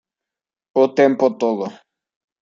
[0.83, 1.65] O tempo todo"".